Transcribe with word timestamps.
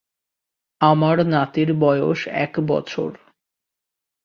আমার 0.81 1.17
নাতির 1.25 1.69
বয়স 1.73 2.19
এক 2.27 2.53
বছর। 2.67 3.09